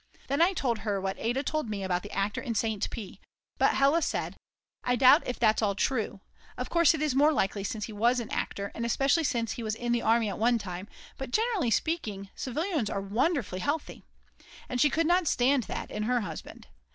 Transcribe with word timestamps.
Then 0.29 0.41
I 0.41 0.53
told 0.53 0.79
her 0.79 0.99
what 0.99 1.19
Ada 1.19 1.41
had 1.41 1.45
told 1.45 1.69
me 1.69 1.83
about 1.83 2.01
the 2.01 2.09
actor 2.11 2.41
in 2.41 2.55
St. 2.55 2.89
P. 2.89 3.19
But 3.59 3.75
Hella 3.75 4.01
said: 4.01 4.35
I 4.83 4.95
doubt 4.95 5.27
if 5.27 5.37
that's 5.37 5.61
all 5.61 5.75
true; 5.75 6.21
of 6.57 6.71
course 6.71 6.95
it 6.95 7.03
is 7.03 7.13
more 7.13 7.31
likely 7.31 7.63
since 7.63 7.85
he 7.85 7.93
was 7.93 8.19
an 8.19 8.31
actor, 8.31 8.71
and 8.73 8.83
especially 8.83 9.23
since 9.23 9.51
he 9.51 9.61
was 9.61 9.75
in 9.75 9.91
the 9.91 10.01
army 10.01 10.27
at 10.27 10.39
one 10.39 10.57
time, 10.57 10.87
but 11.19 11.29
generally 11.29 11.69
speaking 11.69 12.29
civilians 12.33 12.89
are 12.89 12.99
wonderfully 12.99 13.59
healthy!!! 13.59 14.03
And 14.67 14.81
she 14.81 14.89
could 14.89 15.05
not 15.05 15.27
stand 15.27 15.65
that 15.65 15.91
in 15.91 16.01
her 16.09 16.21
husband. 16.21 16.65